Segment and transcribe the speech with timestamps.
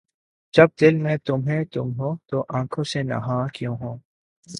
[0.53, 3.95] کہ جب دل میں تمھیں تم ہو‘ تو آنکھوں سے نہاں کیوں ہو؟